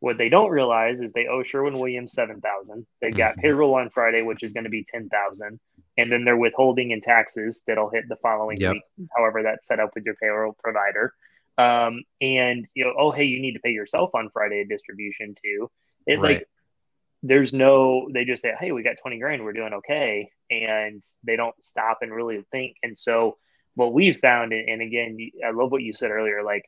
[0.00, 2.86] What they don't realize is they owe Sherwin Williams 7,000.
[3.00, 3.40] They've got mm-hmm.
[3.40, 5.58] payroll on Friday, which is going to be 10,000.
[5.98, 8.74] And then they're withholding in taxes that'll hit the following yep.
[8.74, 11.14] week, however that's set up with your payroll provider.
[11.56, 15.34] Um, and you know, oh, hey, you need to pay yourself on Friday a distribution
[15.42, 15.70] too.
[16.06, 16.34] It right.
[16.34, 16.48] like
[17.22, 21.34] there's no they just say hey we got 20 grand we're doing okay and they
[21.34, 23.36] don't stop and really think and so
[23.76, 26.64] what we've found, and again, I love what you said earlier, like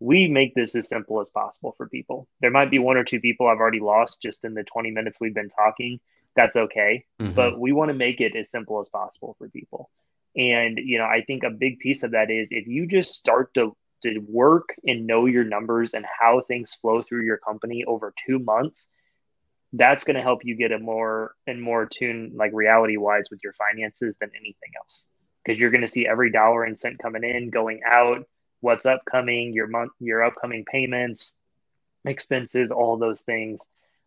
[0.00, 2.28] we make this as simple as possible for people.
[2.40, 5.18] There might be one or two people I've already lost just in the 20 minutes
[5.20, 6.00] we've been talking.
[6.34, 7.04] That's okay.
[7.20, 7.34] Mm-hmm.
[7.34, 9.90] But we want to make it as simple as possible for people.
[10.34, 13.52] And, you know, I think a big piece of that is if you just start
[13.54, 18.14] to, to work and know your numbers and how things flow through your company over
[18.26, 18.88] two months,
[19.72, 23.40] that's going to help you get a more and more tune, like reality wise, with
[23.42, 25.06] your finances than anything else
[25.46, 28.26] because you're going to see every dollar and cent coming in, going out,
[28.60, 31.32] what's upcoming, your month, your upcoming payments,
[32.04, 33.60] expenses, all those things.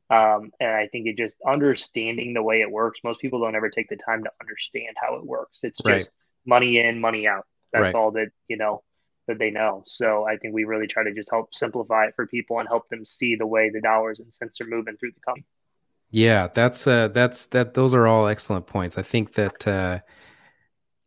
[0.09, 2.99] Um, and I think it just understanding the way it works.
[3.03, 5.59] Most people don't ever take the time to understand how it works.
[5.63, 6.09] It's just right.
[6.45, 7.45] money in, money out.
[7.71, 7.95] That's right.
[7.95, 8.81] all that you know.
[9.27, 9.83] that they know.
[9.85, 12.89] So I think we really try to just help simplify it for people and help
[12.89, 15.45] them see the way the dollars and cents are moving through the company.
[16.09, 18.97] Yeah, that's uh that's that those are all excellent points.
[18.97, 19.99] I think that uh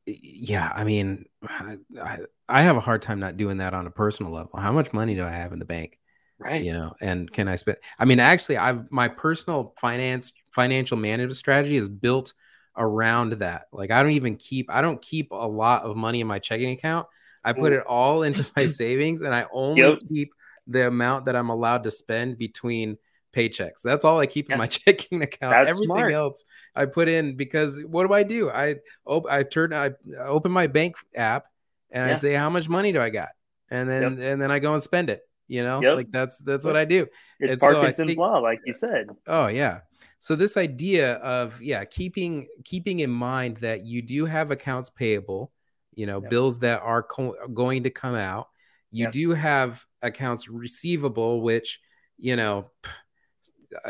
[0.06, 4.32] yeah, I mean I, I have a hard time not doing that on a personal
[4.32, 4.58] level.
[4.58, 5.98] How much money do I have in the bank?
[6.38, 6.62] Right.
[6.62, 11.36] You know, and can I spend I mean actually I've my personal finance financial management
[11.36, 12.32] strategy is built
[12.76, 13.66] around that.
[13.72, 16.70] Like I don't even keep I don't keep a lot of money in my checking
[16.70, 17.06] account.
[17.44, 17.78] I put mm.
[17.78, 19.98] it all into my savings and I only yep.
[20.12, 20.32] keep
[20.66, 22.96] the amount that I'm allowed to spend between
[23.32, 23.82] paychecks.
[23.82, 24.54] That's all I keep yeah.
[24.54, 25.52] in my checking account.
[25.52, 26.12] That's Everything smart.
[26.12, 28.50] else I put in because what do I do?
[28.50, 31.46] I op- I turn I open my bank app
[31.90, 32.14] and yeah.
[32.14, 33.30] I say how much money do I got?
[33.70, 34.32] And then yep.
[34.32, 35.22] and then I go and spend it.
[35.48, 35.96] You know, yep.
[35.96, 37.06] like that's that's what I do.
[37.38, 39.08] It's and Parkinson's so law, like you said.
[39.26, 39.80] Oh yeah.
[40.18, 45.50] So this idea of yeah, keeping keeping in mind that you do have accounts payable,
[45.94, 46.30] you know, yep.
[46.30, 48.48] bills that are co- going to come out.
[48.94, 51.80] You do have accounts receivable, which
[52.18, 52.70] you know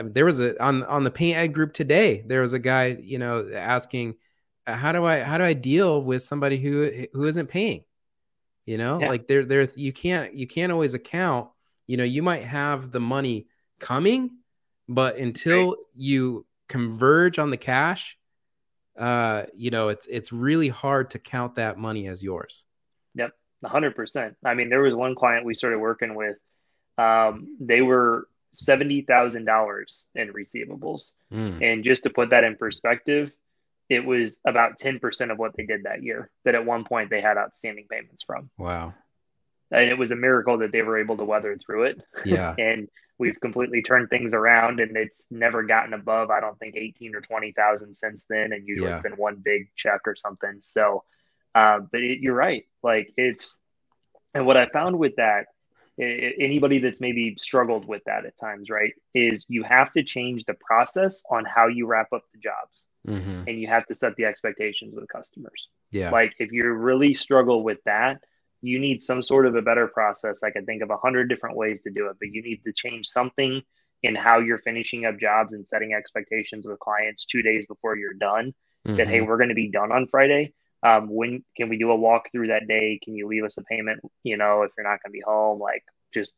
[0.02, 3.18] there was a on on the paint ed group today there was a guy you
[3.18, 4.14] know asking
[4.66, 7.84] uh, how do i how do i deal with somebody who who isn't paying
[8.66, 9.08] you know yeah.
[9.08, 11.48] like there there you can't you can't always account
[11.86, 13.46] you know you might have the money
[13.78, 14.30] coming
[14.88, 15.78] but until right.
[15.94, 18.16] you converge on the cash
[18.98, 22.64] uh you know it's it's really hard to count that money as yours
[23.14, 23.32] yep
[23.64, 26.36] 100% i mean there was one client we started working with
[26.98, 31.12] um they were $70,000 in receivables.
[31.32, 31.62] Mm.
[31.62, 33.32] And just to put that in perspective,
[33.88, 37.20] it was about 10% of what they did that year that at one point they
[37.20, 38.50] had outstanding payments from.
[38.58, 38.94] Wow.
[39.70, 42.02] And it was a miracle that they were able to weather through it.
[42.24, 42.54] Yeah.
[42.58, 42.88] and
[43.18, 47.20] we've completely turned things around and it's never gotten above, I don't think 18 or
[47.20, 48.52] 20,000 since then.
[48.52, 48.96] And usually yeah.
[48.96, 50.58] it's been one big check or something.
[50.60, 51.04] So,
[51.54, 52.64] uh, but it, you're right.
[52.82, 53.54] Like it's,
[54.34, 55.46] and what I found with that
[56.02, 58.92] anybody that's maybe struggled with that at times, right?
[59.14, 62.84] Is you have to change the process on how you wrap up the jobs.
[63.06, 63.48] Mm-hmm.
[63.48, 65.68] And you have to set the expectations with customers.
[65.90, 66.10] Yeah.
[66.10, 68.20] Like if you really struggle with that,
[68.60, 70.44] you need some sort of a better process.
[70.44, 72.72] I can think of a hundred different ways to do it, but you need to
[72.72, 73.60] change something
[74.04, 78.14] in how you're finishing up jobs and setting expectations with clients two days before you're
[78.14, 78.54] done.
[78.86, 78.96] Mm-hmm.
[78.96, 81.96] That hey, we're going to be done on Friday um, when can we do a
[81.96, 82.98] walk through that day?
[83.02, 84.00] Can you leave us a payment?
[84.24, 86.34] You know, if you're not going to be home, like just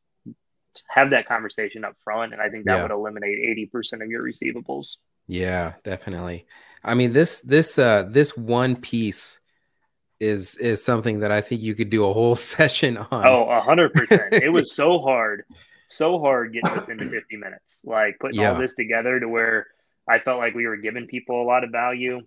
[0.89, 2.33] have that conversation up front.
[2.33, 2.83] And I think that yeah.
[2.83, 3.39] would eliminate
[3.73, 4.97] 80% of your receivables.
[5.27, 6.47] Yeah, definitely.
[6.83, 9.41] I mean, this, this, uh, this one piece
[10.21, 13.27] is, is something that I think you could do a whole session on.
[13.27, 14.35] Oh, a hundred percent.
[14.35, 15.45] It was so hard,
[15.87, 18.53] so hard getting this into 50 minutes, like putting yeah.
[18.53, 19.69] all this together to where
[20.07, 22.21] I felt like we were giving people a lot of value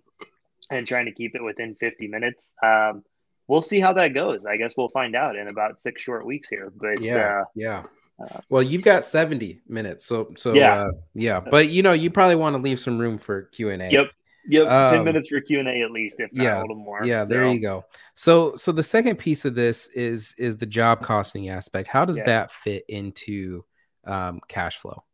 [0.70, 2.52] and trying to keep it within 50 minutes.
[2.62, 3.02] Um,
[3.46, 4.46] we'll see how that goes.
[4.46, 6.72] I guess we'll find out in about six short weeks here.
[6.76, 7.82] But yeah, uh, yeah.
[8.20, 11.40] Uh, well, you've got 70 minutes, so so yeah, uh, yeah.
[11.40, 13.90] But you know, you probably want to leave some room for Q and A.
[13.90, 14.06] Yep.
[14.50, 16.74] Yep, um, ten minutes for Q and A at least, if not yeah, a little
[16.74, 17.04] more.
[17.04, 17.26] Yeah, so.
[17.26, 17.84] there you go.
[18.14, 21.86] So, so the second piece of this is is the job costing aspect.
[21.86, 22.26] How does yes.
[22.26, 23.66] that fit into
[24.06, 25.04] um, cash flow?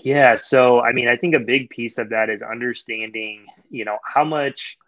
[0.00, 0.36] Yeah.
[0.36, 4.24] So, I mean, I think a big piece of that is understanding, you know, how
[4.24, 4.78] much,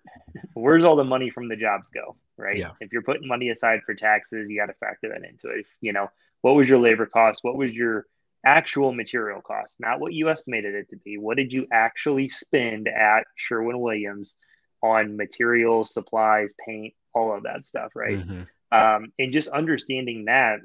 [0.55, 2.59] where's all the money from the jobs go, right?
[2.59, 2.73] Yeah.
[2.81, 5.61] If you're putting money aside for taxes, you got to factor that into it.
[5.61, 6.09] If, you know,
[6.43, 7.41] what was your labor cost?
[7.43, 8.07] What was your
[8.45, 9.75] actual material cost?
[9.79, 11.19] Not what you estimated it to be.
[11.19, 14.35] What did you actually spend at Sherwin Williams
[14.83, 18.19] on materials, supplies, paint, all of that stuff, right?
[18.19, 18.43] Mm-hmm.
[18.71, 20.61] Um, and just understanding that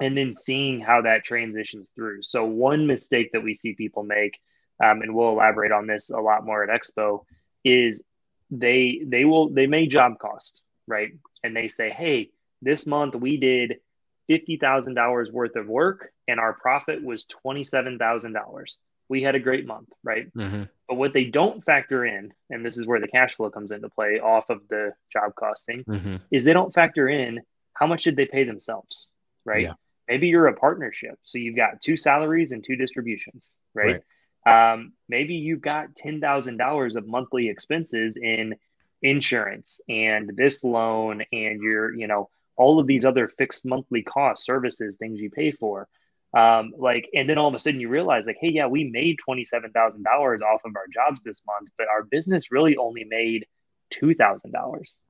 [0.00, 2.22] and then seeing how that transitions through.
[2.22, 4.38] So one mistake that we see people make,
[4.82, 7.24] um, and we'll elaborate on this a lot more at Expo,
[7.64, 8.02] is
[8.50, 12.30] they they will they may job cost right, and they say, hey,
[12.60, 13.76] this month we did
[14.26, 18.76] fifty thousand dollars worth of work, and our profit was twenty seven thousand dollars.
[19.08, 20.34] We had a great month, right?
[20.34, 20.62] Mm-hmm.
[20.88, 23.90] But what they don't factor in, and this is where the cash flow comes into
[23.90, 26.16] play off of the job costing, mm-hmm.
[26.30, 27.42] is they don't factor in
[27.74, 29.06] how much did they pay themselves,
[29.44, 29.62] right?
[29.62, 29.74] Yeah
[30.08, 31.18] maybe you're a partnership.
[31.24, 34.02] So you've got two salaries and two distributions right, right.
[34.46, 38.56] Um, maybe you've got $10000 of monthly expenses in
[39.02, 44.46] insurance and this loan and your you know all of these other fixed monthly costs
[44.46, 45.88] services things you pay for.
[46.32, 49.18] Um, like and then all of a sudden you realize like hey yeah we made
[49.28, 49.72] $27000
[50.42, 53.46] off of our jobs this month but our business really only made
[53.94, 54.42] $2000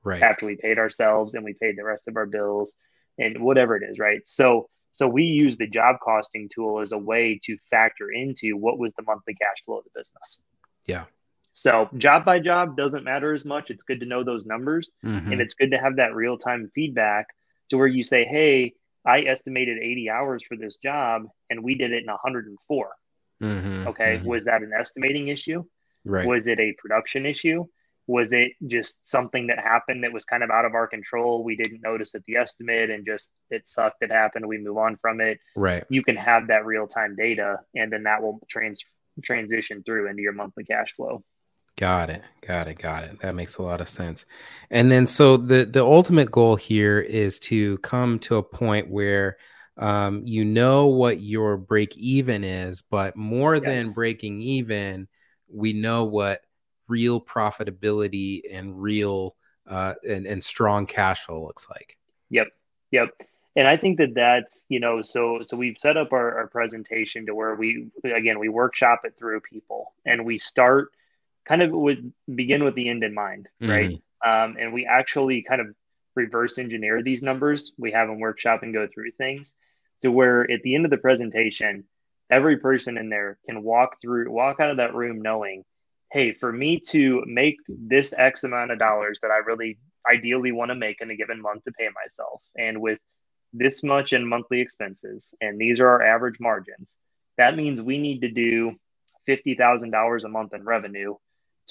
[0.03, 0.21] right.
[0.21, 2.73] after we paid ourselves and we paid the rest of our bills
[3.17, 4.21] and whatever it is right?
[4.25, 8.79] So so we use the job costing tool as a way to factor into what
[8.79, 10.39] was the monthly cash flow of the business.
[10.85, 11.03] Yeah.
[11.51, 13.69] So job by job doesn't matter as much.
[13.69, 15.33] It's good to know those numbers mm-hmm.
[15.33, 17.27] and it's good to have that real time feedback
[17.71, 18.73] to where you say, hey,
[19.05, 22.89] I estimated 80 hours for this job and we did it in 104.
[23.43, 24.17] Mm-hmm, okay.
[24.17, 24.27] Mm-hmm.
[24.27, 25.65] Was that an estimating issue?
[26.05, 26.25] Right.
[26.25, 27.65] Was it a production issue?
[28.07, 31.43] Was it just something that happened that was kind of out of our control?
[31.43, 34.03] We didn't notice at the estimate and just it sucked.
[34.03, 34.47] It happened.
[34.47, 35.39] We move on from it.
[35.55, 35.83] Right.
[35.89, 38.83] You can have that real time data and then that will trans
[39.23, 41.23] transition through into your monthly cash flow.
[41.77, 42.21] Got it.
[42.45, 42.77] Got it.
[42.77, 43.19] Got it.
[43.19, 44.25] That makes a lot of sense.
[44.69, 49.37] And then so the the ultimate goal here is to come to a point where
[49.77, 53.65] um, you know what your break even is, but more yes.
[53.65, 55.09] than breaking even,
[55.49, 56.41] we know what
[56.87, 59.35] real profitability and real
[59.69, 61.97] uh, and, and strong cash flow looks like.
[62.29, 62.47] Yep.
[62.91, 63.09] Yep.
[63.55, 67.25] And I think that that's, you know, so, so we've set up our, our presentation
[67.25, 70.91] to where we, again, we workshop it through people and we start–
[71.47, 73.71] kind of would begin with the end in mind, mm-hmm.
[73.71, 73.91] right?
[74.25, 75.67] Um, and we actually kind of
[76.15, 77.71] reverse engineer these numbers.
[77.77, 79.53] We have them workshop and go through things
[80.01, 81.83] to where at the end of the presentation,
[82.31, 85.65] every person in there can walk through, walk out of that room knowing,
[86.15, 89.77] hey, for me to make this X amount of dollars that I really
[90.09, 92.99] ideally want to make in a given month to pay myself, and with
[93.51, 96.95] this much in monthly expenses, and these are our average margins,
[97.37, 98.75] that means we need to do
[99.27, 101.15] $50,000 a month in revenue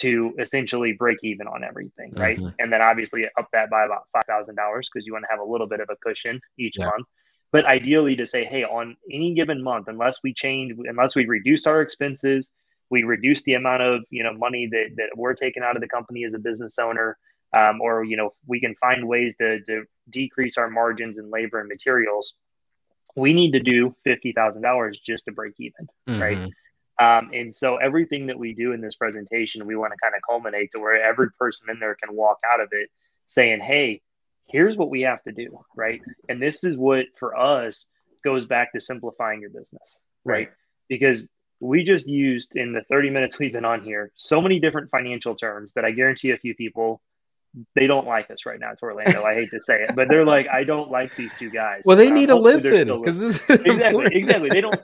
[0.01, 2.39] to essentially break even on everything, right?
[2.39, 2.49] Mm-hmm.
[2.59, 5.41] And then obviously up that by about five thousand dollars because you want to have
[5.41, 6.87] a little bit of a cushion each yeah.
[6.87, 7.07] month.
[7.51, 11.67] But ideally, to say, hey, on any given month, unless we change, unless we reduce
[11.67, 12.51] our expenses,
[12.91, 15.89] we reduce the amount of you know money that that we're taking out of the
[15.89, 17.17] company as a business owner,
[17.57, 21.61] um, or you know we can find ways to to decrease our margins in labor
[21.61, 22.35] and materials.
[23.17, 26.21] We need to do fifty thousand dollars just to break even, mm-hmm.
[26.21, 26.51] right?
[27.01, 30.23] Um, and so everything that we do in this presentation, we want to kind of
[30.29, 32.89] culminate to where every person in there can walk out of it
[33.27, 34.01] saying, Hey,
[34.47, 35.59] here's what we have to do.
[35.77, 36.01] Right.
[36.29, 37.87] And this is what for us
[38.23, 39.99] goes back to simplifying your business.
[40.25, 40.35] Right.
[40.35, 40.49] right.
[40.89, 41.23] Because
[41.65, 45.35] we just used in the 30 minutes we've been on here so many different financial
[45.35, 47.01] terms that I guarantee a few people
[47.75, 49.23] they don't like us right now Torlando.
[49.23, 51.83] I hate to say it, but they're like, I don't like these two guys.
[51.85, 54.49] Well, they need to listen because exactly, exactly.
[54.51, 54.81] They don't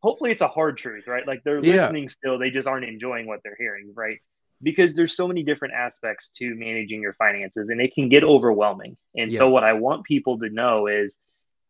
[0.00, 1.26] hopefully it's a hard truth, right?
[1.26, 1.74] Like they're yeah.
[1.74, 4.18] listening still, they just aren't enjoying what they're hearing, right?
[4.62, 8.96] Because there's so many different aspects to managing your finances and it can get overwhelming.
[9.16, 9.38] And yeah.
[9.38, 11.16] so what I want people to know is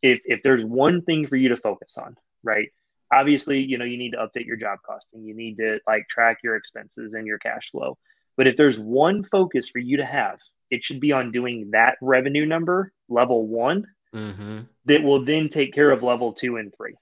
[0.03, 2.71] if if there's one thing for you to focus on, right?
[3.13, 5.25] Obviously, you know, you need to update your job costing.
[5.25, 7.99] You need to like track your expenses and your cash flow.
[8.37, 10.39] But if there's one focus for you to have,
[10.71, 14.61] it should be on doing that revenue number, level one, mm-hmm.
[14.87, 16.95] that will then take care of level two and three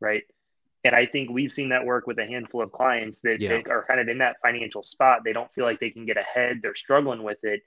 [0.00, 0.22] right?
[0.82, 3.60] And I think we've seen that work with a handful of clients that, yeah.
[3.68, 5.20] are kind of in that financial spot.
[5.24, 6.60] They don't feel like they can get ahead.
[6.62, 7.60] They're struggling with it.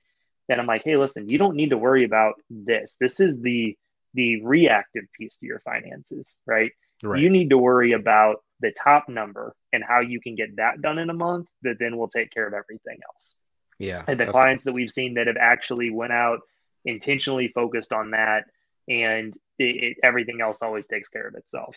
[0.50, 2.98] And I'm like, hey, listen, you don't need to worry about this.
[3.00, 3.78] This is the
[4.16, 6.72] the reactive piece to your finances, right?
[7.04, 7.22] Right?
[7.22, 10.98] You need to worry about the top number and how you can get that done
[10.98, 13.36] in a month that then will take care of everything else.
[13.78, 14.04] Yeah.
[14.08, 16.40] And the clients that we've seen that have actually went out
[16.86, 18.46] intentionally focused on that
[18.88, 21.76] and it, it, everything else always takes care of itself.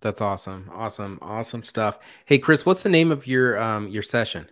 [0.00, 0.70] That's awesome.
[0.72, 1.18] Awesome.
[1.22, 1.98] Awesome stuff.
[2.24, 4.48] Hey Chris, what's the name of your um your session?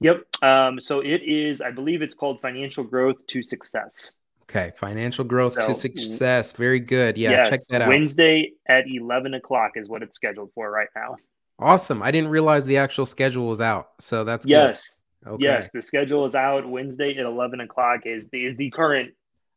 [0.00, 0.26] Yep.
[0.42, 4.16] Um so it is I believe it's called Financial Growth to Success.
[4.48, 6.52] Okay, financial growth so, to success.
[6.52, 7.18] Very good.
[7.18, 7.88] Yeah, yes, check that out.
[7.88, 11.16] Wednesday at eleven o'clock is what it's scheduled for right now.
[11.58, 12.02] Awesome.
[12.02, 15.42] I didn't realize the actual schedule was out, so that's yes, okay.
[15.42, 15.70] yes.
[15.72, 16.68] The schedule is out.
[16.68, 19.14] Wednesday at eleven o'clock is the is the current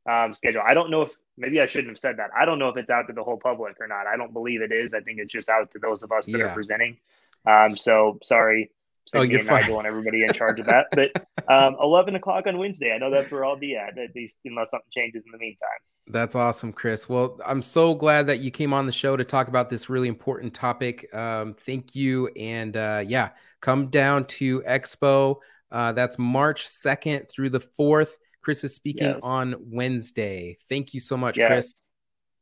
[0.10, 0.62] um, schedule.
[0.66, 2.32] I don't know if maybe I shouldn't have said that.
[2.38, 4.08] I don't know if it's out to the whole public or not.
[4.08, 4.94] I don't believe it is.
[4.94, 6.46] I think it's just out to those of us that yeah.
[6.46, 6.98] are presenting.
[7.46, 8.72] Um, so sorry,
[9.16, 9.62] oh, you're fine.
[9.62, 10.88] Nigel and everybody in charge of that.
[10.92, 11.12] But
[11.52, 14.72] um, 11 o'clock on Wednesday, I know that's where I'll be at, at least unless
[14.72, 15.70] something changes in the meantime.
[16.08, 17.08] That's awesome, Chris.
[17.08, 20.08] Well, I'm so glad that you came on the show to talk about this really
[20.08, 21.14] important topic.
[21.14, 22.28] Um, thank you.
[22.36, 23.30] And uh, yeah,
[23.62, 25.38] come down to Expo.
[25.72, 28.12] Uh, that's March 2nd through the 4th.
[28.42, 29.20] Chris is speaking yes.
[29.22, 30.58] on Wednesday.
[30.70, 31.48] Thank you so much, yes.
[31.48, 31.84] Chris.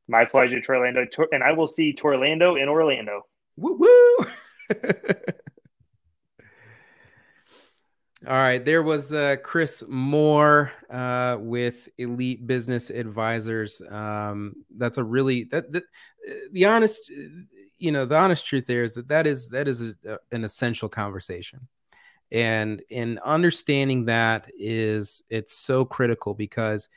[0.07, 1.05] My pleasure, Torlando.
[1.31, 3.23] And I will see Torlando in Orlando.
[3.57, 4.25] Woo woo.
[8.25, 13.79] All right, there was uh, Chris Moore uh, with Elite Business Advisors.
[13.91, 15.83] Um, that's a really that, that
[16.51, 17.11] the honest,
[17.77, 20.89] you know, the honest truth there is that that is that is a, an essential
[20.89, 21.67] conversation
[22.31, 26.89] and in understanding that is it's so critical because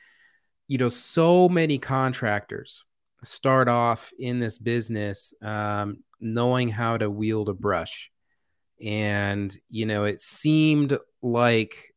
[0.68, 2.84] you know so many contractors
[3.22, 8.10] start off in this business um, knowing how to wield a brush
[8.84, 11.94] and you know it seemed like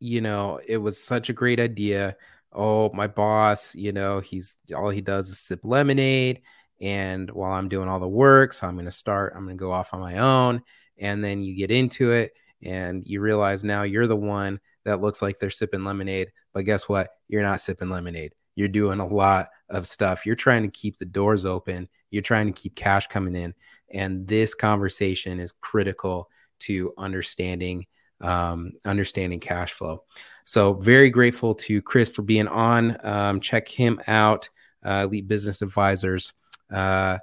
[0.00, 2.16] you know it was such a great idea
[2.54, 6.42] oh, my boss, you know, he's all he does is sip lemonade.
[6.80, 9.60] And while I'm doing all the work, so I'm going to start, I'm going to
[9.60, 10.62] go off on my own.
[10.98, 15.22] And then you get into it and you realize now you're the one that looks
[15.22, 16.32] like they're sipping lemonade.
[16.52, 17.10] But guess what?
[17.28, 18.34] You're not sipping lemonade.
[18.54, 20.24] You're doing a lot of stuff.
[20.24, 23.54] You're trying to keep the doors open, you're trying to keep cash coming in.
[23.92, 27.86] And this conversation is critical to understanding
[28.20, 30.04] um, understanding cash flow.
[30.44, 32.96] So very grateful to Chris for being on.
[33.04, 34.48] Um, check him out,
[34.84, 36.32] uh, Elite Business Advisors.
[36.72, 37.18] Uh,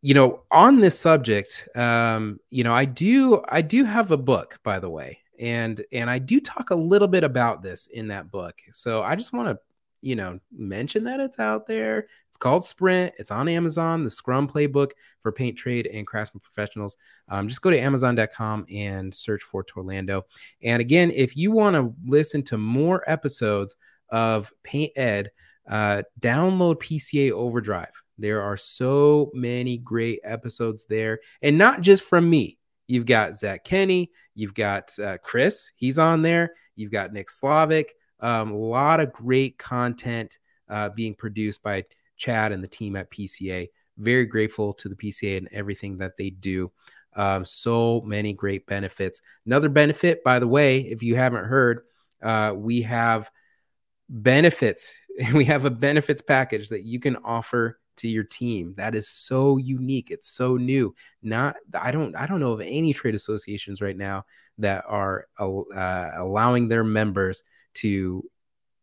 [0.00, 4.58] you know, on this subject, um, you know, I do I do have a book,
[4.64, 8.30] by the way, and and I do talk a little bit about this in that
[8.30, 8.60] book.
[8.72, 9.58] So I just want to
[10.02, 12.06] you know, mention that it's out there.
[12.28, 13.14] It's called Sprint.
[13.18, 14.90] It's on Amazon, the Scrum Playbook
[15.22, 16.96] for paint trade and craftsman professionals.
[17.28, 20.22] Um, just go to Amazon.com and search for Torlando.
[20.62, 23.76] And again, if you want to listen to more episodes
[24.10, 25.30] of Paint Ed,
[25.70, 28.02] uh, download PCA Overdrive.
[28.18, 32.58] There are so many great episodes there, and not just from me.
[32.88, 36.52] You've got Zach Kenny, you've got uh, Chris, he's on there.
[36.76, 37.90] You've got Nick Slavik,
[38.22, 41.84] um, a lot of great content uh, being produced by
[42.16, 43.68] Chad and the team at PCA.
[43.98, 46.70] Very grateful to the PCA and everything that they do.
[47.14, 49.20] Um, so many great benefits.
[49.44, 51.82] Another benefit, by the way, if you haven't heard,
[52.22, 53.30] uh, we have
[54.08, 54.94] benefits.
[55.34, 58.72] We have a benefits package that you can offer to your team.
[58.78, 60.10] That is so unique.
[60.10, 60.94] It's so new.
[61.22, 64.24] Not I don't I don't know of any trade associations right now
[64.56, 67.42] that are uh, allowing their members
[67.74, 68.24] to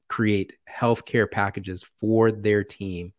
[0.08, 3.14] create healthcare packages for their team.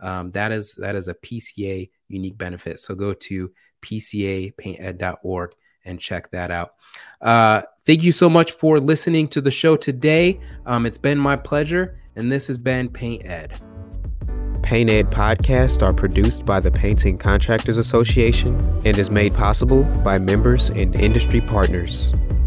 [0.00, 2.80] Um, that is that is a PCA unique benefit.
[2.80, 3.50] So go to
[3.82, 5.52] pcapainted.org
[5.84, 6.74] and check that out.
[7.20, 10.40] Uh, thank you so much for listening to the show today.
[10.66, 13.60] Um, it's been my pleasure, and this has been Paint Ed.
[14.62, 20.18] Paint Ed podcasts are produced by the Painting Contractors Association and is made possible by
[20.18, 22.12] members and industry partners.